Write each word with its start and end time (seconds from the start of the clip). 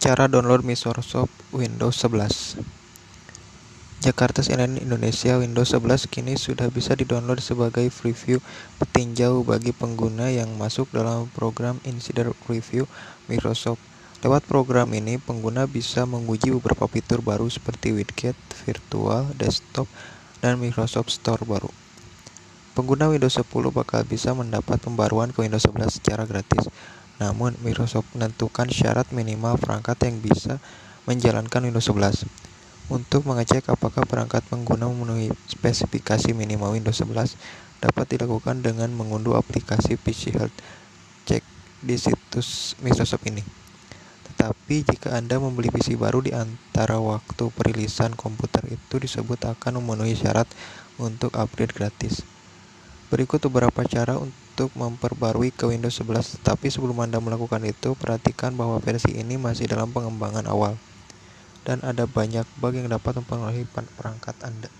Cara 0.00 0.32
download 0.32 0.64
Microsoft 0.64 1.28
Windows 1.52 2.00
11 2.00 2.56
Jakarta 4.00 4.40
CNN 4.40 4.80
Indonesia 4.80 5.36
Windows 5.36 5.76
11 5.76 6.08
kini 6.08 6.40
sudah 6.40 6.72
bisa 6.72 6.96
didownload 6.96 7.36
sebagai 7.44 7.84
preview 7.92 8.40
petinjau 8.80 9.44
bagi 9.44 9.76
pengguna 9.76 10.32
yang 10.32 10.56
masuk 10.56 10.88
dalam 10.88 11.28
program 11.36 11.84
Insider 11.84 12.32
Preview 12.32 12.88
Microsoft. 13.28 13.84
Lewat 14.24 14.48
program 14.48 14.88
ini, 14.96 15.20
pengguna 15.20 15.68
bisa 15.68 16.08
menguji 16.08 16.48
beberapa 16.48 16.88
fitur 16.88 17.20
baru 17.20 17.52
seperti 17.52 17.92
widget, 17.92 18.40
virtual, 18.64 19.28
desktop, 19.36 19.84
dan 20.40 20.56
Microsoft 20.56 21.12
Store 21.12 21.44
baru. 21.44 21.68
Pengguna 22.72 23.12
Windows 23.12 23.36
10 23.36 23.44
bakal 23.68 24.00
bisa 24.08 24.32
mendapat 24.32 24.80
pembaruan 24.80 25.28
ke 25.28 25.44
Windows 25.44 25.68
11 25.68 26.00
secara 26.00 26.24
gratis. 26.24 26.72
Namun, 27.20 27.54
Microsoft 27.60 28.08
menentukan 28.16 28.72
syarat 28.72 29.12
minimal 29.12 29.60
perangkat 29.60 30.08
yang 30.08 30.24
bisa 30.24 30.56
menjalankan 31.04 31.68
Windows 31.68 31.92
11. 31.92 32.24
Untuk 32.90 33.22
mengecek 33.28 33.70
apakah 33.70 34.02
perangkat 34.08 34.42
pengguna 34.48 34.90
memenuhi 34.90 35.30
spesifikasi 35.46 36.34
minimal 36.34 36.74
Windows 36.74 36.98
11, 37.04 37.36
dapat 37.78 38.16
dilakukan 38.16 38.64
dengan 38.64 38.90
mengunduh 38.90 39.36
aplikasi 39.38 39.94
PC 40.00 40.34
Health 40.34 40.56
Check 41.28 41.44
di 41.84 41.94
situs 42.00 42.74
Microsoft 42.80 43.24
ini. 43.28 43.44
Tetapi 44.26 44.82
jika 44.88 45.16
Anda 45.16 45.36
membeli 45.36 45.68
PC 45.68 46.00
baru 46.00 46.24
di 46.24 46.32
antara 46.32 46.96
waktu 46.96 47.52
perilisan 47.52 48.16
komputer 48.16 48.64
itu 48.72 48.96
disebut 48.96 49.44
akan 49.44 49.84
memenuhi 49.84 50.16
syarat 50.16 50.48
untuk 50.96 51.36
upgrade 51.36 51.76
gratis. 51.76 52.29
Berikut 53.10 53.42
beberapa 53.50 53.82
cara 53.82 54.22
untuk 54.22 54.70
memperbarui 54.78 55.50
ke 55.50 55.66
Windows 55.66 55.98
11, 55.98 56.38
tetapi 56.38 56.70
sebelum 56.70 57.02
Anda 57.02 57.18
melakukan 57.18 57.66
itu, 57.66 57.98
perhatikan 57.98 58.54
bahwa 58.54 58.78
versi 58.78 59.18
ini 59.18 59.34
masih 59.34 59.66
dalam 59.66 59.90
pengembangan 59.90 60.46
awal 60.46 60.78
dan 61.66 61.82
ada 61.82 62.06
banyak 62.06 62.46
bug 62.54 62.78
yang 62.78 62.88
dapat 62.88 63.20
mempengaruhi 63.20 63.66
perangkat 63.68 64.36
Anda. 64.46 64.70